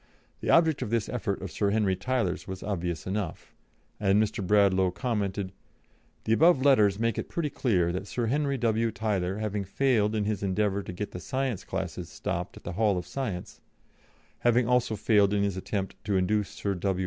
The 0.39 0.49
object 0.49 0.81
of 0.81 0.89
this 0.89 1.07
effort 1.09 1.43
of 1.43 1.51
Sir 1.51 1.69
Henry 1.69 1.95
Tyler's 1.95 2.47
was 2.47 2.63
obvious 2.63 3.05
enough, 3.05 3.53
and 3.99 4.19
Mr. 4.19 4.41
Bradlaugh 4.43 4.89
commented: 4.89 5.51
"The 6.23 6.33
above 6.33 6.65
letters 6.65 6.97
make 6.97 7.19
it 7.19 7.29
pretty 7.29 7.51
clear 7.51 7.91
that 7.91 8.07
Sir 8.07 8.25
Henry 8.25 8.57
W. 8.57 8.89
Tyler 8.89 9.37
having 9.37 9.63
failed 9.63 10.15
in 10.15 10.23
his 10.25 10.41
endeavour 10.41 10.81
to 10.81 10.91
get 10.91 11.11
the 11.11 11.19
science 11.19 11.63
classes 11.63 12.09
stopped 12.09 12.57
at 12.57 12.63
the 12.63 12.71
Hall 12.73 12.97
of 12.97 13.05
Science, 13.05 13.61
having 14.39 14.67
also 14.67 14.95
failed 14.95 15.35
in 15.35 15.43
his 15.43 15.55
attempt 15.55 15.95
to 16.05 16.17
induce 16.17 16.49
Sir 16.49 16.73
W. 16.73 16.99